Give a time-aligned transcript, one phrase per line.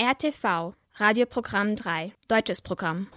[0.00, 3.08] RTV, Radioprogramm 3, deutsches Programm.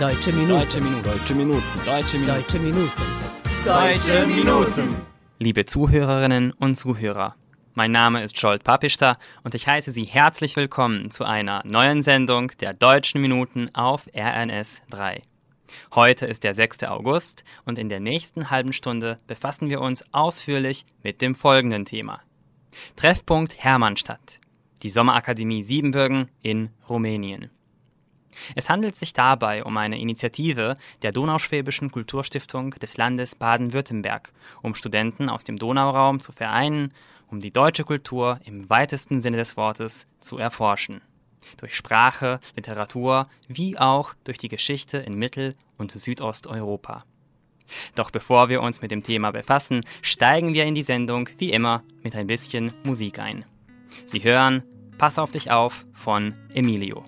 [0.00, 0.58] Deutsche Minuten.
[0.58, 1.02] Deutsche Minuten.
[1.04, 1.62] Deutsche Minuten.
[1.86, 2.22] Deutsche Minuten.
[2.26, 2.90] Deutsche Minuten.
[3.64, 4.96] Deutsche Minuten.
[5.38, 7.36] Liebe Zuhörerinnen und Zuhörer,
[7.74, 12.48] mein Name ist Scholt Papista und ich heiße Sie herzlich willkommen zu einer neuen Sendung
[12.60, 15.22] der Deutschen Minuten auf RNS 3.
[15.94, 16.82] Heute ist der 6.
[16.84, 22.20] August und in der nächsten halben Stunde befassen wir uns ausführlich mit dem folgenden Thema.
[22.96, 24.40] Treffpunkt Hermannstadt,
[24.82, 27.50] die Sommerakademie Siebenbürgen in Rumänien.
[28.54, 34.32] Es handelt sich dabei um eine Initiative der Donauschwäbischen Kulturstiftung des Landes Baden-Württemberg,
[34.62, 36.92] um Studenten aus dem Donauraum zu vereinen,
[37.30, 41.02] um die deutsche Kultur im weitesten Sinne des Wortes zu erforschen.
[41.56, 47.04] Durch Sprache, Literatur wie auch durch die Geschichte in Mittel- und Südosteuropa.
[47.94, 51.82] Doch bevor wir uns mit dem Thema befassen, steigen wir in die Sendung wie immer
[52.02, 53.44] mit ein bisschen Musik ein.
[54.06, 54.62] Sie hören
[55.02, 57.04] Pass auf dich auf von Emilio.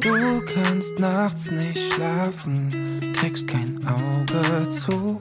[0.00, 5.20] Du kannst nachts nicht schlafen, kriegst kein Auge zu.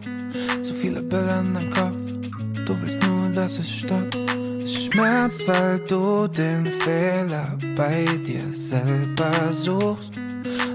[0.60, 4.18] Zu viele Bilder in deinem Kopf, du willst nur, dass es stoppt.
[4.64, 10.14] Es schmerzt, weil du den Fehler bei dir selber suchst.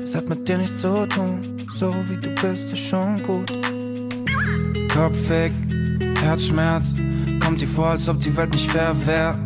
[0.02, 3.52] Es hat mit dir nichts zu tun, so wie du bist, ist schon gut.
[4.92, 5.52] Kopf weg,
[6.20, 6.94] Herzschmerz,
[7.44, 9.36] kommt dir vor, als ob die Welt nicht fair wäre.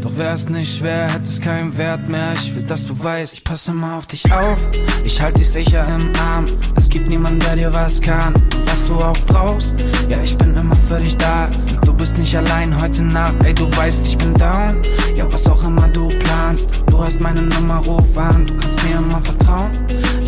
[0.00, 2.32] Doch wär's nicht schwer, hätte es keinen Wert mehr.
[2.34, 4.58] Ich will, dass du weißt, ich passe mal auf dich auf.
[5.04, 6.46] Ich halte dich sicher im Arm.
[6.74, 8.34] Es gibt niemanden, der dir was kann,
[8.66, 9.76] was du auch brauchst.
[10.08, 11.48] Ja, ich bin immer für dich da.
[11.84, 13.36] Du bist nicht allein heute Nacht.
[13.44, 14.82] Ey, du weißt, ich bin down.
[15.14, 16.68] Ja, was auch immer du planst.
[16.86, 18.46] Du hast meine Nummer, ruf an.
[18.46, 19.70] Du kannst mir immer vertrauen.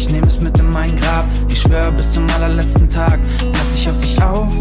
[0.05, 1.24] Ich nehme es mit in mein Grab.
[1.48, 3.19] Ich schwöre, bis zum allerletzten Tag
[3.55, 4.52] pass ich auf dich auf.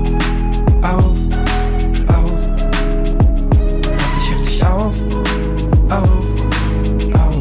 [0.81, 1.17] Auf,
[2.08, 2.31] auf.
[3.81, 4.94] Pass ich auf dich auf.
[5.89, 6.09] Auf,
[7.14, 7.36] auf.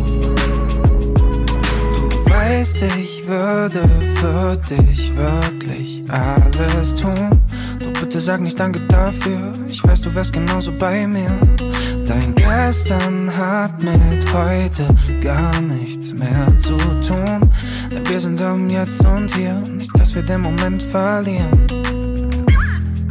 [2.11, 7.40] Du weißt, ich würde für dich wirklich alles tun.
[7.79, 9.55] Doch bitte sag nicht Danke dafür.
[9.69, 11.30] Ich weiß, du wärst genauso bei mir.
[12.07, 14.86] Dein Gestern hat mit heute
[15.20, 16.77] gar nichts mehr zu
[17.07, 17.51] tun.
[18.08, 19.55] Wir sind am Jetzt und Hier.
[19.55, 21.67] Nicht, dass wir den Moment verlieren.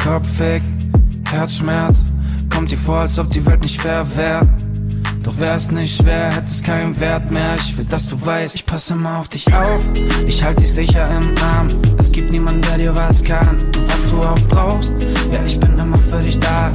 [0.03, 0.61] Kopf weg,
[1.29, 2.05] Herzschmerz.
[2.49, 4.47] Kommt dir vor, als ob die Welt nicht fair wäre.
[5.23, 7.55] Doch wär's nicht schwer, hätte es keinen Wert mehr.
[7.55, 9.81] Ich will, dass du weißt, ich passe immer auf dich auf.
[10.25, 11.69] Ich halte dich sicher im Arm.
[11.97, 14.91] Es gibt niemanden, der dir was kann, was du auch brauchst.
[15.31, 16.73] Ja, ich bin immer für dich da.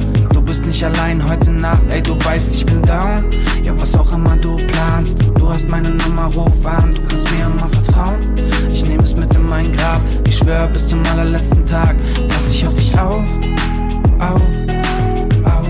[0.67, 1.81] Nicht allein heute Nacht.
[1.89, 3.23] Ey, du weißt, ich bin down.
[3.63, 5.17] Ja, was auch immer du planst.
[5.39, 6.93] Du hast meine Nummer, ruf an.
[6.93, 8.35] Du kannst mir immer vertrauen.
[8.71, 10.01] Ich nehme es mit in mein Grab.
[10.27, 11.95] Ich schwöre, bis zum allerletzten Tag
[12.27, 13.23] pass ich auf dich auf.
[14.19, 14.41] Auf,
[15.45, 15.67] auf.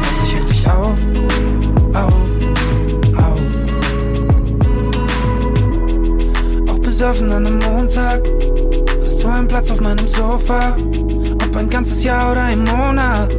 [0.00, 0.98] Pass ich auf dich auf.
[1.92, 2.14] Auf,
[3.18, 3.40] auf.
[6.70, 8.22] Auch besoffen an einem Montag
[9.02, 10.76] hast du einen Platz auf meinem Sofa.
[11.54, 13.32] Ob ein ganzes Jahr oder ein Monat.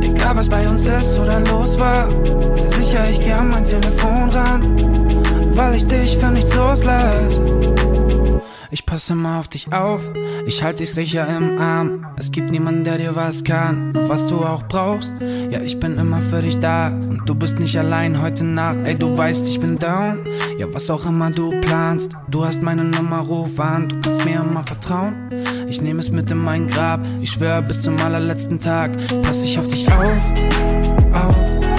[0.00, 2.08] Egal was bei uns ist oder los war,
[2.56, 7.42] sei sicher, ich geh an mein Telefon ran, weil ich dich für nichts loslasse.
[8.70, 10.02] Ich passe immer auf dich auf,
[10.46, 12.06] ich halte dich sicher im Arm.
[12.16, 15.10] Es gibt niemanden, der dir was kann und was du auch brauchst.
[15.50, 18.78] Ja, ich bin immer für dich da und du bist nicht allein heute Nacht.
[18.84, 20.26] Ey, du weißt, ich bin down.
[20.58, 23.88] Ja, was auch immer du planst, du hast meine Nummer, ruf an.
[23.88, 25.14] Du kannst mir immer vertrauen.
[25.66, 27.06] Ich nehme es mit in mein Grab.
[27.20, 28.92] Ich schwöre, bis zum allerletzten Tag
[29.22, 29.88] pass ich auf dich.
[29.88, 30.04] Auf,
[31.14, 31.77] auf.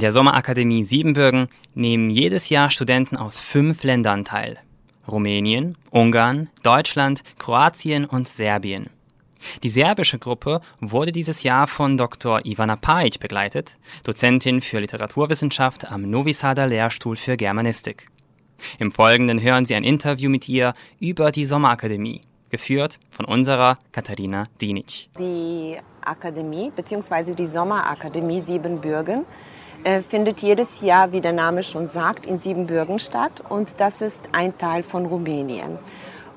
[0.00, 4.56] An der Sommerakademie Siebenbürgen nehmen jedes Jahr Studenten aus fünf Ländern teil.
[5.06, 8.88] Rumänien, Ungarn, Deutschland, Kroatien und Serbien.
[9.62, 12.46] Die serbische Gruppe wurde dieses Jahr von Dr.
[12.46, 18.06] Ivana Pajic begleitet, Dozentin für Literaturwissenschaft am Novi Sada Lehrstuhl für Germanistik.
[18.78, 24.46] Im Folgenden hören Sie ein Interview mit ihr über die Sommerakademie, geführt von unserer Katharina
[24.62, 25.10] Dinic.
[25.18, 27.34] Die Akademie bzw.
[27.34, 29.26] die Sommerakademie Siebenbürgen
[29.84, 34.20] äh, findet jedes Jahr, wie der Name schon sagt, in Siebenbürgen statt und das ist
[34.32, 35.78] ein Teil von Rumänien.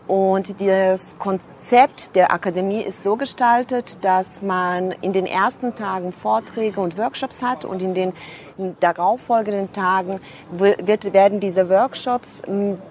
[0.07, 6.81] Und das Konzept der Akademie ist so gestaltet, dass man in den ersten Tagen Vorträge
[6.81, 8.13] und Workshops hat und in den
[8.81, 10.19] darauffolgenden Tagen
[10.51, 12.41] wird, werden diese Workshops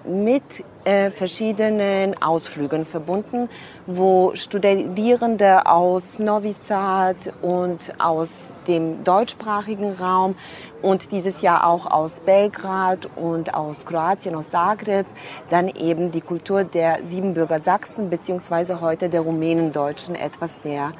[0.05, 0.43] mit
[0.85, 3.47] äh, verschiedenen Ausflügen verbunden,
[3.85, 8.29] wo Studierende aus Novi Sad und aus
[8.67, 10.35] dem deutschsprachigen Raum
[10.81, 15.05] und dieses Jahr auch aus Belgrad und aus Kroatien, aus Zagreb,
[15.49, 20.91] dann eben die Kultur der Siebenbürger Sachsen beziehungsweise heute der Rumänendeutschen etwas näher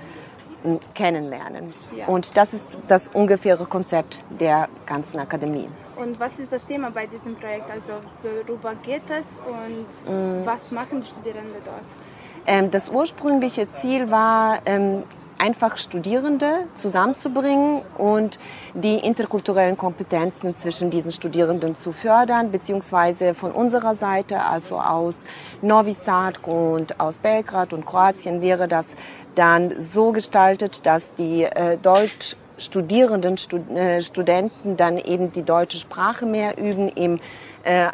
[0.63, 1.73] hm, kennenlernen.
[1.95, 2.07] Ja.
[2.07, 5.67] Und das ist das ungefähre Konzept der ganzen Akademie.
[5.95, 7.69] Und was ist das Thema bei diesem Projekt?
[7.69, 7.93] Also
[8.23, 10.45] worüber geht es und mm.
[10.45, 11.85] was machen die Studierenden dort?
[12.45, 15.03] Ähm, das ursprüngliche Ziel war, ähm,
[15.37, 18.39] einfach Studierende zusammenzubringen und
[18.73, 25.15] die interkulturellen Kompetenzen zwischen diesen Studierenden zu fördern, beziehungsweise von unserer Seite, also aus
[25.61, 28.87] Novi Sad und aus Belgrad und Kroatien, wäre das
[29.35, 35.79] dann so gestaltet, dass die äh, Deutsch Studierenden, Stud äh, Studenten dann eben die deutsche
[35.79, 37.19] Sprache mehr üben, im
[37.63, 37.87] äh,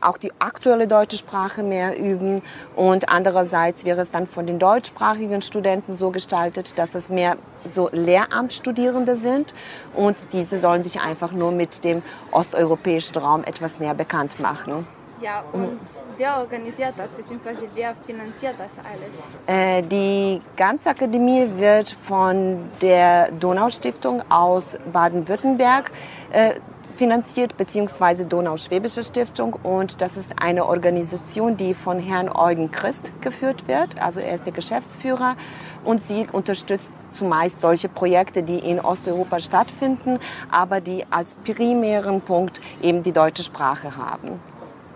[0.00, 2.42] auch die aktuelle deutsche Sprache mehr üben
[2.74, 7.36] und andererseits wäre es dann von den deutschsprachigen Studenten so gestaltet, dass es mehr
[7.74, 9.54] so Lehramtsstudierende sind
[9.94, 14.86] und diese sollen sich einfach nur mit dem osteuropäischen Raum etwas näher bekannt machen.
[15.20, 15.78] Ja, und
[16.18, 19.14] wer organisiert das, beziehungsweise wer finanziert das alles?
[19.46, 25.90] Äh, die ganze Akademie wird von der Donaustiftung aus Baden-Württemberg
[26.32, 26.54] äh,
[26.96, 29.54] finanziert, beziehungsweise Donauschwäbische Stiftung.
[29.62, 34.00] Und das ist eine Organisation, die von Herrn Eugen Christ geführt wird.
[34.00, 35.36] Also er ist der Geschäftsführer
[35.84, 40.18] und sie unterstützt zumeist solche Projekte, die in Osteuropa stattfinden,
[40.50, 44.40] aber die als primären Punkt eben die deutsche Sprache haben.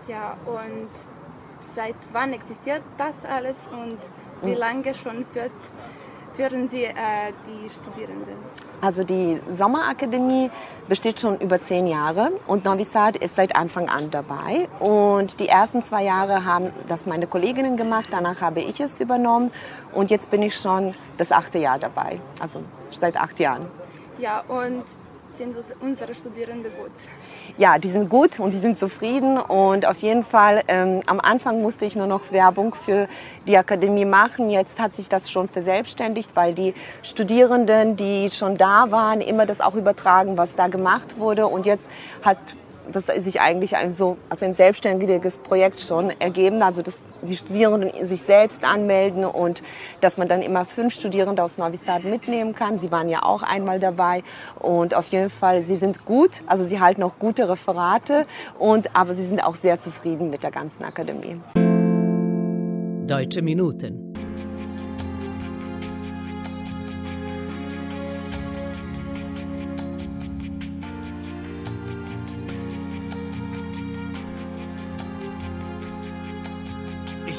[0.07, 0.89] Ja, und
[1.75, 3.97] seit wann existiert das alles und
[4.43, 4.59] wie hm.
[4.59, 5.51] lange schon wird
[6.33, 6.93] führen Sie äh,
[7.45, 8.35] die Studierenden?
[8.81, 10.49] Also die Sommerakademie
[10.87, 14.67] besteht schon über zehn Jahre und Novi Sad ist seit Anfang an dabei.
[14.79, 19.51] Und die ersten zwei Jahre haben das meine Kolleginnen gemacht, danach habe ich es übernommen
[19.93, 23.67] und jetzt bin ich schon das achte Jahr dabei, also seit acht Jahren.
[24.17, 24.83] Ja, und
[25.33, 26.91] sind unsere Studierenden gut?
[27.57, 31.61] Ja, die sind gut und die sind zufrieden und auf jeden Fall ähm, am Anfang
[31.61, 33.07] musste ich nur noch Werbung für
[33.47, 34.49] die Akademie machen.
[34.49, 36.73] Jetzt hat sich das schon verselbstständigt, weil die
[37.03, 41.87] Studierenden, die schon da waren, immer das auch übertragen, was da gemacht wurde und jetzt
[42.21, 42.37] hat
[42.91, 48.07] das sich eigentlich ein, so, also ein selbstständiges Projekt schon ergeben, also dass die Studierenden
[48.07, 49.61] sich selbst anmelden und
[50.01, 52.79] dass man dann immer fünf Studierende aus Novi Sad mitnehmen kann.
[52.79, 54.23] Sie waren ja auch einmal dabei
[54.59, 58.25] und auf jeden Fall, sie sind gut, also sie halten auch gute Referate
[58.57, 61.39] und, aber sie sind auch sehr zufrieden mit der ganzen Akademie.
[63.07, 64.13] Deutsche Minuten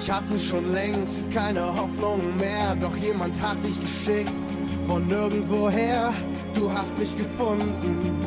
[0.04, 4.32] Ich hatte schon längst keine Hoffnung mehr, doch jemand hat dich geschickt
[4.84, 6.12] von nirgendwoher.
[6.54, 8.26] Du hast mich gefunden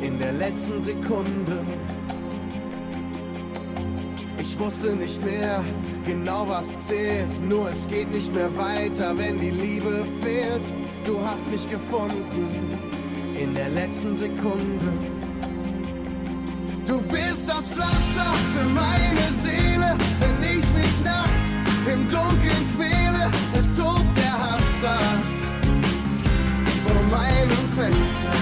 [0.00, 1.66] in der letzten Sekunde.
[4.38, 5.60] Ich wusste nicht mehr
[6.04, 10.72] genau, was zählt, nur es geht nicht mehr weiter, wenn die Liebe fehlt.
[11.04, 12.78] Du hast mich gefunden
[13.36, 14.92] in der letzten Sekunde.
[16.86, 19.96] Du bist das Pflaster für meine Seele,
[21.04, 23.30] ich im Dunkeln quäle.
[23.54, 24.98] Es tobt der Hass da
[26.84, 28.34] vor meinem Fenster.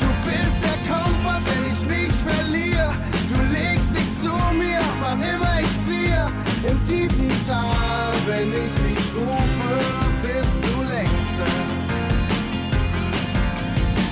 [0.00, 2.92] Du bist der Kompass, wenn ich mich verliere.
[3.32, 6.30] Du legst dich zu mir, wann immer ich friere.
[6.68, 9.78] Im tiefen Tal, wenn ich dich rufe,
[10.22, 11.50] bist du längst da.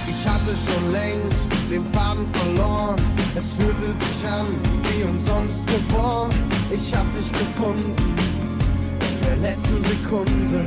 [0.09, 2.97] Ich hatte schon längst den Faden verloren.
[3.35, 4.47] Es fühlte sich an
[4.85, 6.31] wie umsonst geboren.
[6.71, 7.95] Ich hab dich gefunden
[9.01, 10.65] in der letzten Sekunde.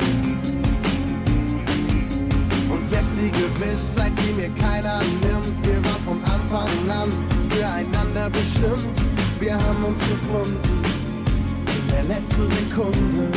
[2.70, 5.56] Und jetzt die Gewissheit, die mir keiner nimmt.
[5.66, 7.12] Wir waren von Anfang an
[7.50, 8.98] füreinander bestimmt.
[9.40, 10.84] Wir haben uns gefunden
[11.66, 13.32] in der letzten Sekunde.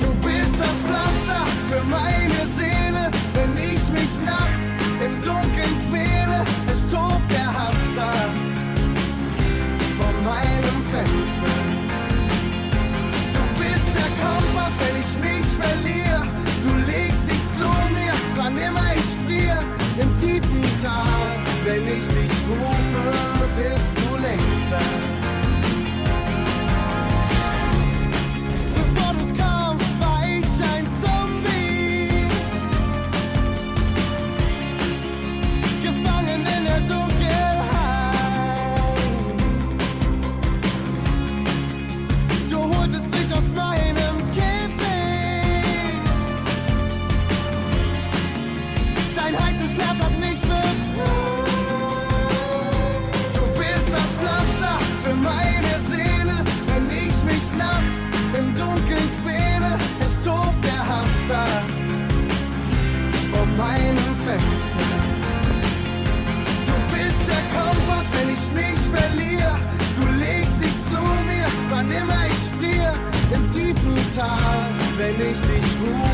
[0.00, 4.68] Du bist das Pflaster für meine Seele, wenn ich mich nachts
[5.04, 5.47] im Dunkeln
[5.88, 8.12] quäle, es tobt der Hass da
[9.98, 11.54] vor meinem Fenster.
[13.32, 15.97] Du bist der Kompass, wenn ich mich verliere.
[74.98, 76.07] Wenn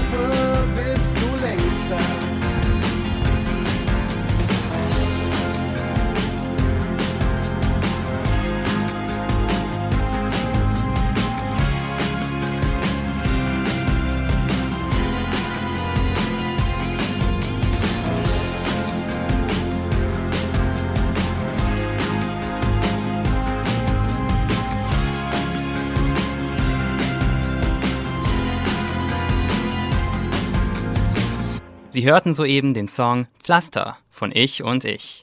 [31.95, 35.23] Sie hörten soeben den Song Pflaster von Ich und Ich.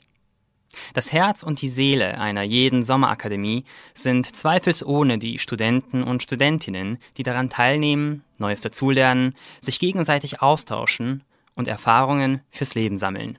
[0.93, 7.23] Das Herz und die Seele einer jeden Sommerakademie sind zweifelsohne die Studenten und Studentinnen, die
[7.23, 11.25] daran teilnehmen, Neues dazulernen, sich gegenseitig austauschen
[11.55, 13.37] und Erfahrungen fürs Leben sammeln.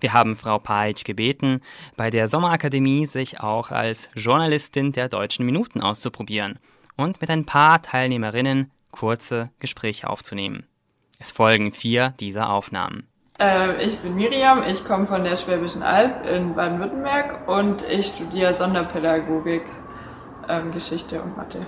[0.00, 1.62] Wir haben Frau Peitsch gebeten,
[1.96, 6.58] bei der Sommerakademie sich auch als Journalistin der deutschen Minuten auszuprobieren
[6.96, 10.66] und mit ein paar Teilnehmerinnen kurze Gespräche aufzunehmen.
[11.22, 13.06] Es folgen vier dieser Aufnahmen.
[13.38, 18.54] Ähm, ich bin Miriam, ich komme von der Schwäbischen Alb in Baden-Württemberg und ich studiere
[18.54, 19.62] Sonderpädagogik,
[20.48, 21.58] ähm, Geschichte und Mathe.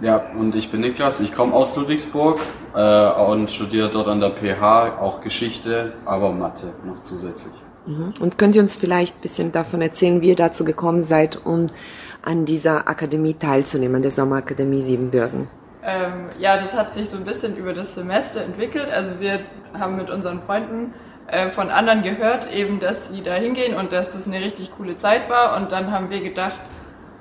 [0.00, 2.38] Ja, und ich bin Niklas, ich komme aus Ludwigsburg
[2.72, 7.54] äh, und studiere dort an der PH auch Geschichte, aber Mathe noch zusätzlich.
[7.86, 8.14] Mhm.
[8.20, 11.66] Und könnt ihr uns vielleicht ein bisschen davon erzählen, wie ihr dazu gekommen seid, um
[12.22, 15.48] an dieser Akademie teilzunehmen, an der Sommerakademie Siebenbürgen?
[15.82, 18.88] Ähm, ja, das hat sich so ein bisschen über das Semester entwickelt.
[18.92, 19.40] Also wir
[19.78, 20.92] haben mit unseren Freunden
[21.26, 24.96] äh, von anderen gehört, eben, dass sie da hingehen und dass das eine richtig coole
[24.96, 25.56] Zeit war.
[25.56, 26.56] Und dann haben wir gedacht,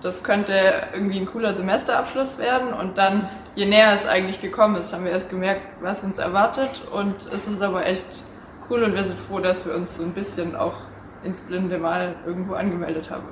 [0.02, 0.54] das könnte
[0.94, 2.74] irgendwie ein cooler Semesterabschluss werden.
[2.74, 6.82] Und dann, je näher es eigentlich gekommen ist, haben wir erst gemerkt, was uns erwartet.
[6.92, 8.24] Und es ist aber echt
[8.70, 10.76] cool und wir sind froh, dass wir uns so ein bisschen auch
[11.24, 13.26] ins Blinde mal irgendwo angemeldet haben.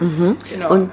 [0.00, 0.36] Mhm.
[0.50, 0.70] genau.
[0.70, 0.90] Und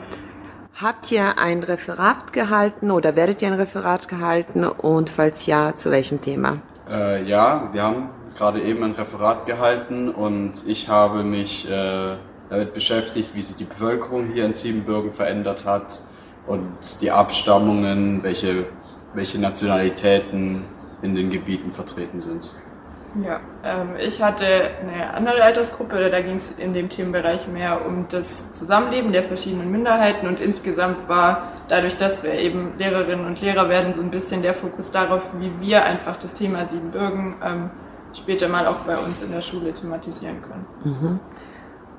[0.75, 5.91] Habt ihr ein Referat gehalten oder werdet ihr ein Referat gehalten und falls ja, zu
[5.91, 6.57] welchem Thema?
[6.89, 12.15] Äh, ja, wir haben gerade eben ein Referat gehalten und ich habe mich äh,
[12.49, 16.01] damit beschäftigt, wie sich die Bevölkerung hier in Siebenbürgen verändert hat
[16.47, 16.67] und
[17.01, 18.65] die Abstammungen, welche,
[19.13, 20.65] welche Nationalitäten
[21.03, 22.49] in den Gebieten vertreten sind.
[23.15, 24.45] Ja, ähm, ich hatte
[24.81, 29.71] eine andere Altersgruppe, da ging es in dem Themenbereich mehr um das Zusammenleben der verschiedenen
[29.71, 34.41] Minderheiten und insgesamt war dadurch, dass wir eben Lehrerinnen und Lehrer werden, so ein bisschen
[34.41, 37.69] der Fokus darauf, wie wir einfach das Thema Siebenbürgen ähm,
[38.13, 40.65] später mal auch bei uns in der Schule thematisieren können.
[40.83, 41.19] Mhm.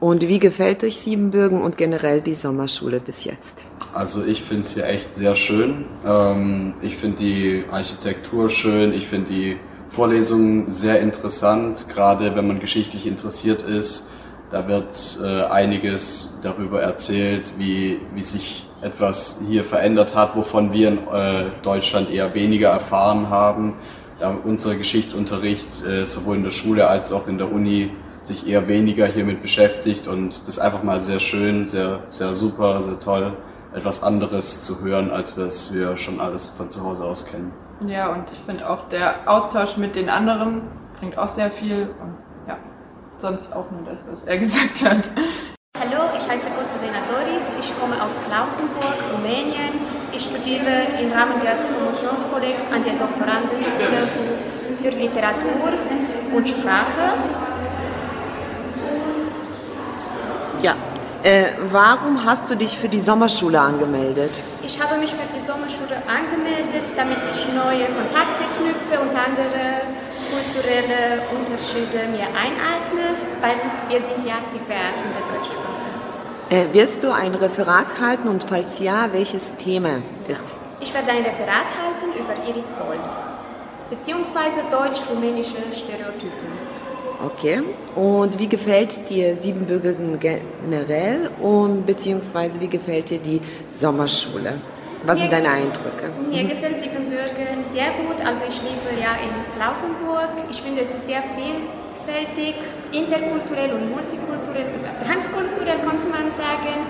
[0.01, 3.65] Und wie gefällt euch Siebenbürgen und generell die Sommerschule bis jetzt?
[3.95, 5.87] Also ich finde es hier echt sehr schön.
[6.05, 9.57] Ähm, ich finde die Architektur schön, ich finde die
[9.87, 14.11] Vorlesungen sehr interessant, gerade wenn man geschichtlich interessiert ist.
[14.51, 20.89] Da wird äh, einiges darüber erzählt, wie, wie sich etwas hier verändert hat, wovon wir
[20.89, 23.75] in äh, Deutschland eher weniger erfahren haben.
[24.19, 27.91] Da unser Geschichtsunterricht äh, sowohl in der Schule als auch in der Uni
[28.23, 32.83] sich eher weniger hiermit beschäftigt und das ist einfach mal sehr schön, sehr, sehr super,
[32.83, 33.37] sehr toll,
[33.75, 37.53] etwas anderes zu hören, als wir schon alles von zu Hause aus kennen.
[37.87, 40.63] Ja, und ich finde auch der Austausch mit den anderen
[40.99, 42.17] bringt auch sehr viel und
[42.49, 42.57] ja,
[43.19, 45.11] sonst auch nur das, was er gesagt hat.
[45.79, 49.75] Hallo, ich heiße Konstantina Doris, ich komme aus Klausenburg, Rumänien.
[50.13, 54.09] Ich studiere im Rahmen des Promotionskolleg an der Doktorandenschule
[54.81, 55.73] für Literatur
[56.33, 57.19] und Sprache.
[60.63, 60.75] Ja,
[61.25, 64.43] äh, warum hast du dich für die Sommerschule angemeldet?
[64.63, 69.81] Ich habe mich für die Sommerschule angemeldet, damit ich neue Kontakte knüpfe und andere
[70.31, 73.57] kulturelle Unterschiede mir eineigne, weil
[73.89, 75.75] wir sind ja divers in der Deutschsprache.
[76.51, 80.45] Äh, wirst du ein Referat halten und falls ja, welches Thema ist?
[80.81, 83.01] Ich werde ein Referat halten über Iris Wolf,
[83.89, 86.64] beziehungsweise deutsch-rumänische Stereotypen.
[87.25, 87.63] Okay.
[87.95, 93.41] Und wie gefällt dir Siebenbürgen generell und beziehungsweise wie gefällt dir die
[93.71, 94.55] Sommerschule?
[95.07, 96.11] Was sind deine Eindrücke?
[96.31, 98.25] Mir gefällt Siebenbürgen sehr gut.
[98.25, 100.31] Also ich lebe ja in Klausenburg.
[100.51, 102.57] Ich finde es ist sehr vielfältig,
[102.93, 106.89] interkulturell und multikulturell, sogar transkulturell könnte man sagen.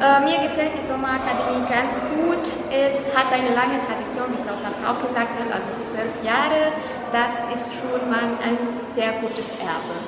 [0.00, 2.46] Äh, mir gefällt die Sommerakademie ganz gut.
[2.70, 6.70] Es hat eine lange Tradition, wie Frau Sassen auch gesagt hat, also zwölf Jahre.
[7.10, 8.56] Das ist schon mal ein
[8.92, 9.98] sehr gutes Erbe.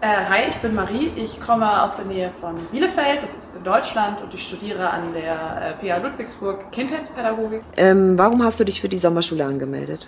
[0.00, 1.10] Äh, hi, ich bin Marie.
[1.16, 5.12] Ich komme aus der Nähe von Bielefeld, das ist in Deutschland, und ich studiere an
[5.14, 7.62] der äh, PA Ludwigsburg Kindheitspädagogik.
[7.76, 10.06] Ähm, warum hast du dich für die Sommerschule angemeldet?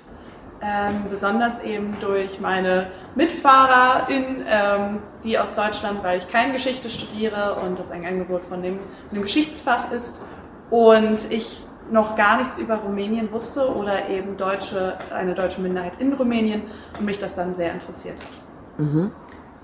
[0.68, 7.60] Ähm, besonders eben durch meine Mitfahrerin, ähm, die aus Deutschland, weil ich keine Geschichte studiere
[7.64, 8.80] und das ein Angebot von dem,
[9.12, 10.22] dem Geschichtsfach ist.
[10.70, 16.12] Und ich noch gar nichts über Rumänien wusste oder eben deutsche, eine deutsche Minderheit in
[16.14, 16.62] Rumänien
[16.98, 18.78] und mich das dann sehr interessiert hat.
[18.78, 19.12] Mhm.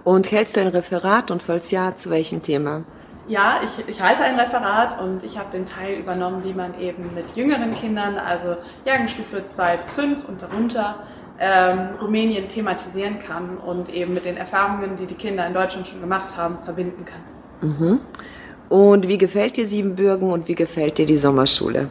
[0.04, 2.84] Und hältst du ein Referat und falls ja, zu welchem Thema?
[3.28, 7.14] Ja, ich, ich halte ein Referat und ich habe den Teil übernommen, wie man eben
[7.14, 10.96] mit jüngeren Kindern, also Jahrgangsstufe 2 bis 5 und darunter,
[11.38, 16.00] ähm, Rumänien thematisieren kann und eben mit den Erfahrungen, die die Kinder in Deutschland schon
[16.00, 17.68] gemacht haben, verbinden kann.
[17.68, 18.00] Mhm.
[18.68, 21.88] Und wie gefällt dir Siebenbürgen und wie gefällt dir die Sommerschule?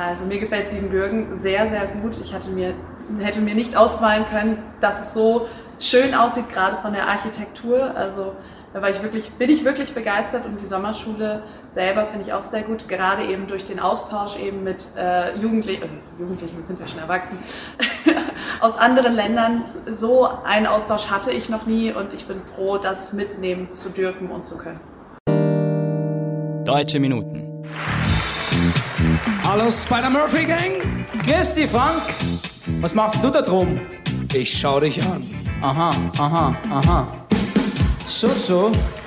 [0.00, 2.18] Also mir gefällt Siebenbürgen sehr, sehr gut.
[2.22, 2.74] Ich hatte mir,
[3.18, 5.46] hätte mir nicht ausmalen können, dass es so
[5.78, 7.94] schön aussieht, gerade von der Architektur.
[7.94, 8.32] Also
[8.76, 12.42] da war ich wirklich, bin ich wirklich begeistert und die Sommerschule selber finde ich auch
[12.42, 16.86] sehr gut, gerade eben durch den Austausch eben mit äh, Jugendlichen, äh, Jugendlichen sind ja
[16.86, 17.38] schon erwachsen,
[18.60, 19.64] aus anderen Ländern.
[19.90, 24.30] So einen Austausch hatte ich noch nie und ich bin froh, das mitnehmen zu dürfen
[24.30, 24.80] und zu können.
[26.66, 27.64] Deutsche Minuten.
[29.42, 31.06] Hallo Spider-Murphy Gang.
[31.24, 32.02] Grüß dich, Frank.
[32.82, 33.80] Was machst du da drum?
[34.34, 35.22] Ich schau dich an.
[35.62, 37.26] Aha, aha, aha.
[38.06, 39.05] So, so.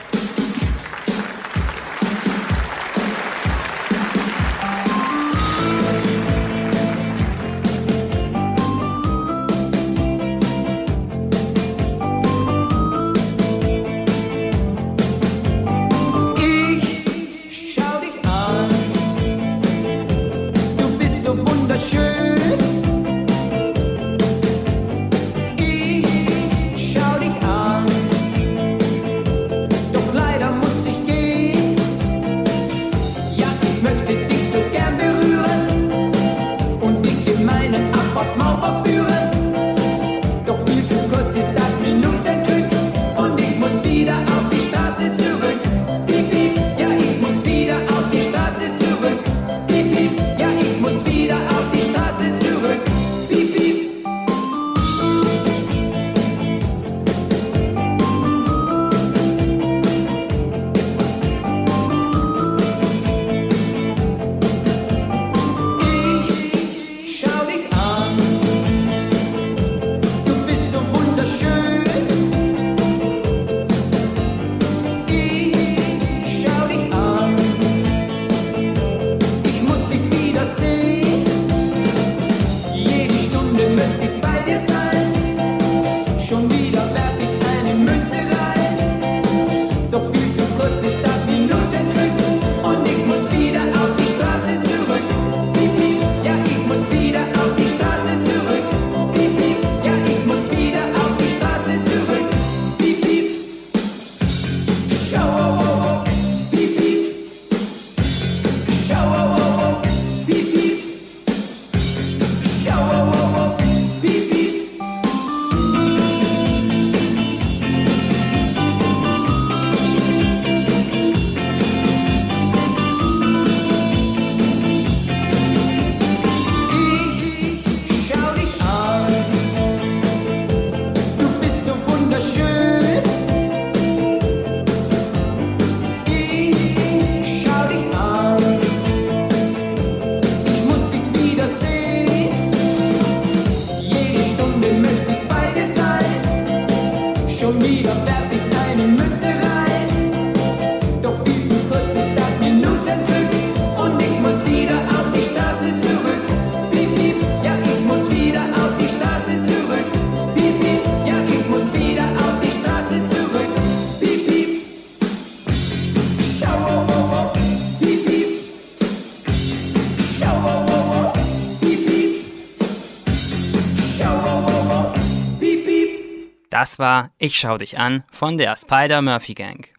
[176.59, 179.69] Das war Ich schau dich an von der Spider-Murphy Gang.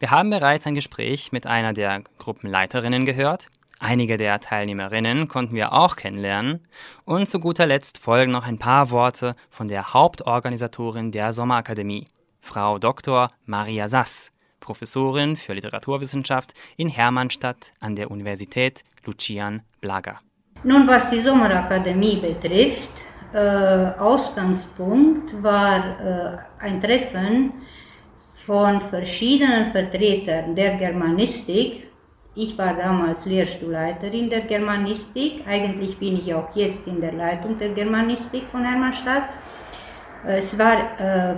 [0.00, 3.46] Wir haben bereits ein Gespräch mit einer der Gruppenleiterinnen gehört.
[3.78, 6.66] Einige der Teilnehmerinnen konnten wir auch kennenlernen.
[7.04, 12.08] Und zu guter Letzt folgen noch ein paar Worte von der Hauptorganisatorin der Sommerakademie,
[12.40, 13.28] Frau Dr.
[13.44, 20.18] Maria Sass, Professorin für Literaturwissenschaft in Hermannstadt an der Universität Lucian Blaga.
[20.64, 23.05] Nun, was die Sommerakademie betrifft,
[23.36, 27.52] äh, Ausgangspunkt war äh, ein Treffen
[28.34, 31.88] von verschiedenen Vertretern der Germanistik.
[32.34, 35.44] Ich war damals Lehrstuhlleiterin der Germanistik.
[35.46, 39.28] Eigentlich bin ich auch jetzt in der Leitung der Germanistik von Hermannstadt.
[40.26, 41.34] Es war äh,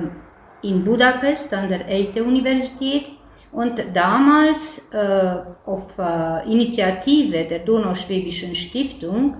[0.62, 3.18] in Budapest an der ELTE-Universität
[3.50, 9.36] Und damals äh, auf äh, Initiative der Donauschwäbischen Stiftung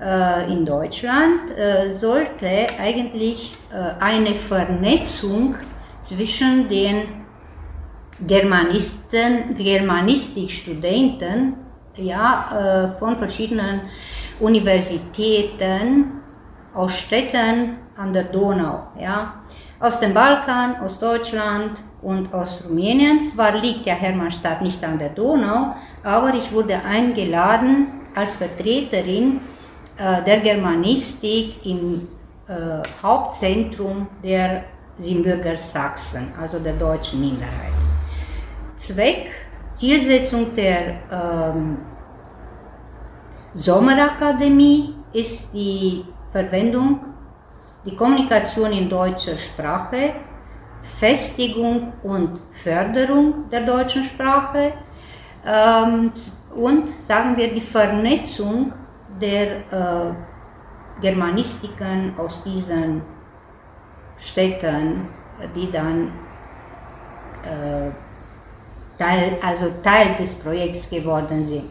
[0.00, 5.56] in Deutschland äh, sollte eigentlich äh, eine Vernetzung
[6.00, 7.02] zwischen den
[8.24, 11.54] Germanisten, Germanistikstudenten
[11.96, 13.80] ja, äh, von verschiedenen
[14.38, 16.20] Universitäten
[16.74, 19.34] aus Städten an der Donau, ja,
[19.80, 23.24] aus dem Balkan, aus Deutschland und aus Rumänien.
[23.24, 29.40] Zwar liegt ja Hermannstadt nicht an der Donau, aber ich wurde eingeladen als Vertreterin äh,
[29.98, 32.08] der Germanistik im
[32.48, 34.64] äh, Hauptzentrum der
[34.98, 37.72] Siebenbürger Sachsen, also der deutschen Minderheit.
[38.76, 39.30] Zweck,
[39.72, 41.78] Zielsetzung der ähm,
[43.54, 47.00] Sommerakademie ist die Verwendung,
[47.84, 50.14] die Kommunikation in deutscher Sprache,
[50.98, 54.72] Festigung und Förderung der deutschen Sprache
[55.46, 56.12] ähm,
[56.54, 58.72] und sagen wir die Vernetzung
[59.20, 63.02] der äh, Germanistiken aus diesen
[64.18, 65.08] Städten,
[65.54, 66.08] die dann
[67.44, 67.90] äh,
[68.98, 71.64] Teil, also Teil des Projekts geworden sind.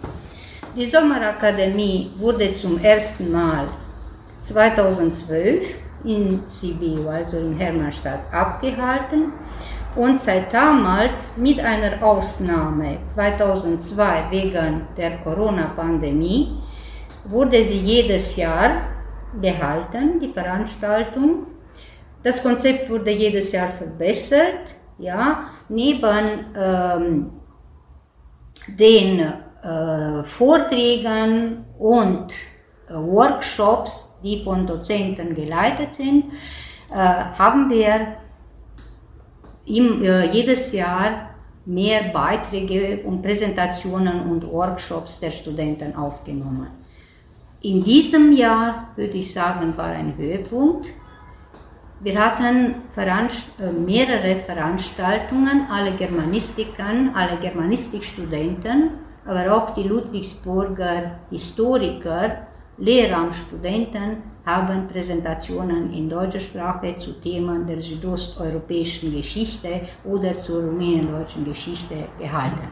[0.76, 3.68] Die Sommerakademie wurde zum ersten Mal
[4.44, 5.66] 2012
[6.06, 9.34] in Sibiu, also in Hermannstadt, abgehalten
[9.96, 16.62] und seit damals mit einer Ausnahme 2002 wegen der Corona-Pandemie
[17.30, 18.72] wurde sie jedes Jahr
[19.42, 21.48] gehalten, die Veranstaltung.
[22.24, 24.76] Das Konzept wurde jedes Jahr verbessert.
[25.00, 26.28] Ja, neben
[26.60, 27.30] ähm,
[28.68, 32.34] den äh, Vorträgen und
[32.90, 36.34] äh, Workshops, die von Dozenten geleitet sind,
[36.92, 38.16] äh, haben wir
[39.66, 41.30] im, äh, jedes Jahr
[41.66, 46.87] mehr Beiträge und Präsentationen und Workshops der Studenten aufgenommen.
[47.62, 50.88] In diesem Jahr, würde ich sagen, war ein Höhepunkt.
[52.00, 58.92] Wir hatten äh, mehrere Veranstaltungen, alle Germanistiken, alle Germanistikstudenten,
[59.26, 69.12] aber auch die Ludwigsburger Historiker, Lehramtsstudenten haben Präsentationen in deutscher Sprache zu Themen der südosteuropäischen
[69.16, 72.68] Geschichte oder zur rumäniendeutschen Geschichte gehalten.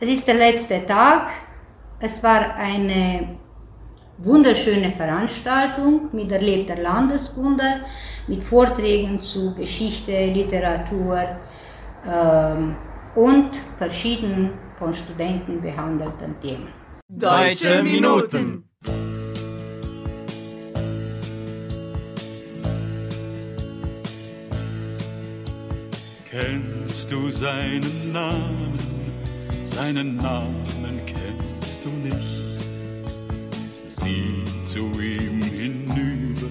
[0.00, 1.28] Es ist der letzte Tag.
[2.00, 3.36] Es war eine
[4.18, 7.80] wunderschöne Veranstaltung mit erlebter Landeskunde,
[8.26, 11.22] mit Vorträgen zu Geschichte, Literatur
[12.06, 12.76] ähm,
[13.14, 16.68] und verschiedenen von Studenten behandelten Themen.
[17.08, 18.64] Deutsche Minuten.
[26.30, 28.74] Kennst du seinen Namen?
[29.64, 32.37] Seinen Namen kennst du nicht.
[34.08, 36.50] Sieh zu ihm hinüber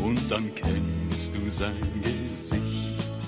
[0.00, 3.18] und dann kennst du sein Gesicht.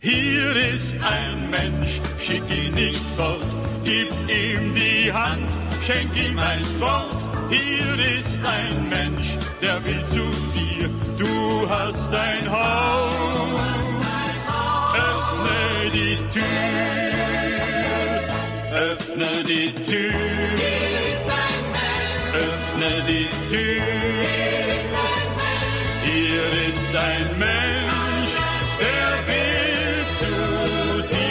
[0.00, 3.46] Hier ist ein Mensch, schick ihn nicht fort,
[3.84, 7.22] gib ihm die Hand, schenk ihm ein Wort.
[7.50, 10.24] Hier ist ein Mensch, der will zu
[10.56, 13.60] dir, du hast ein Haus.
[15.08, 17.20] Öffne die Tür,
[18.72, 20.48] öffne die Tür.
[22.78, 23.82] Öffne die Tür.
[26.04, 28.34] Hier ist ein Mensch,
[28.78, 30.34] der will zu
[31.08, 31.26] dir.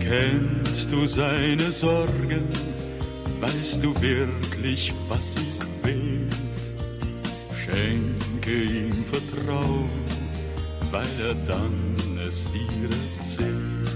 [0.00, 2.48] Kennst du seine Sorgen?
[3.40, 6.34] Weißt du wirklich, was ihn quält?
[7.54, 9.90] Schenke ihm Vertrauen,
[10.90, 13.88] weil er dann es dir erzählt.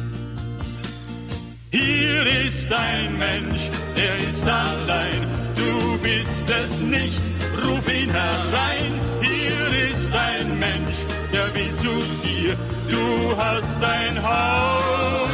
[1.70, 5.26] Hier ist ein Mensch, der ist allein,
[5.56, 7.22] du bist es nicht,
[7.64, 8.92] ruf ihn herein.
[9.20, 10.98] Hier ist ein Mensch,
[11.32, 12.56] der will zu dir,
[12.88, 15.28] du hast ein Haus.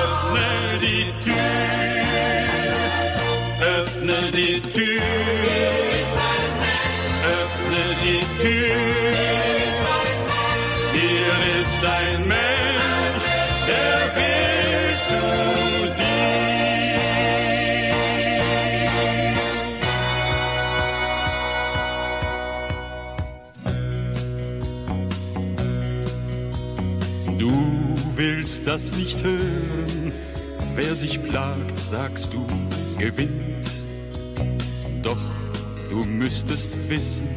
[0.00, 0.48] Öffne
[0.82, 1.44] die Tür,
[3.78, 5.37] öffne die Tür.
[28.48, 30.12] Willst das nicht hören,
[30.74, 32.46] Wer sich plagt, sagst du,
[32.98, 33.68] gewinnt.
[35.02, 35.18] Doch
[35.90, 37.28] du müsstest wissen,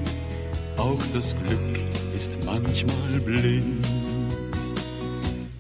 [0.78, 1.80] auch das Glück
[2.16, 3.84] ist manchmal blind.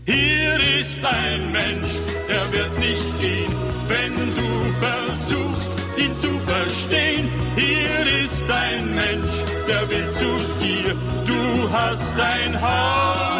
[0.05, 1.93] Hier ist ein Mensch,
[2.29, 3.55] der wird nicht gehen,
[3.87, 7.27] wenn du versuchst, ihn zu verstehen.
[7.55, 10.31] Hier ist ein Mensch, der will zu
[10.63, 13.30] dir, du hast ein Haus.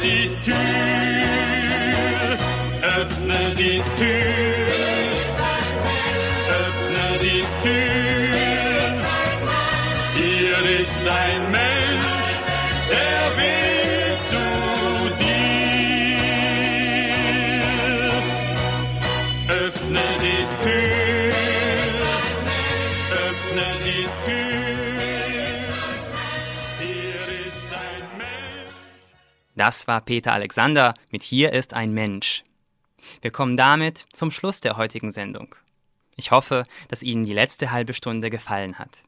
[0.00, 2.38] Öffne die Tür,
[2.82, 3.54] öffne
[29.70, 32.42] Das war Peter Alexander mit Hier ist ein Mensch.
[33.22, 35.54] Wir kommen damit zum Schluss der heutigen Sendung.
[36.16, 39.04] Ich hoffe, dass Ihnen die letzte halbe Stunde gefallen hat.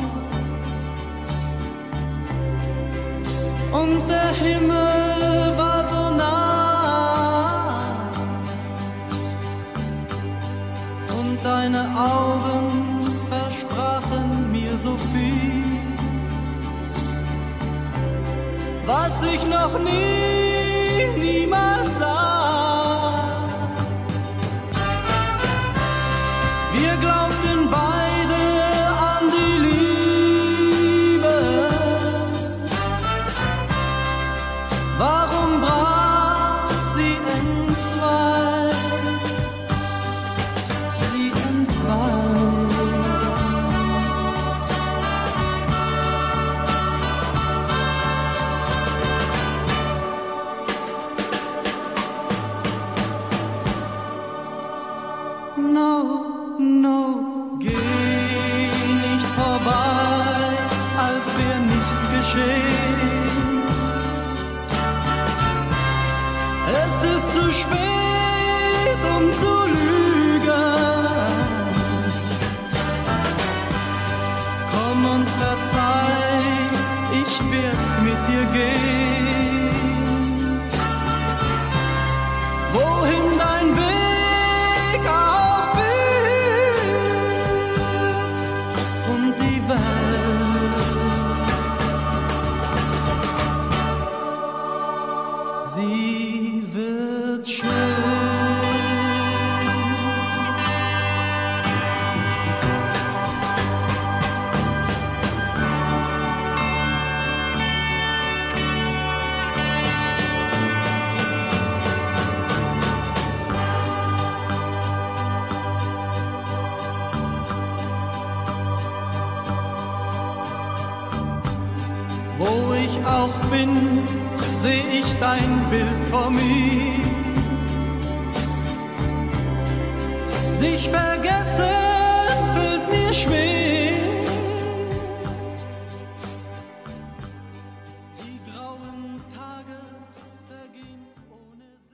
[3.71, 6.59] Und der Himmel war so nah.
[11.17, 15.63] Und deine Augen versprachen mir so viel,
[18.85, 20.48] was ich noch nie,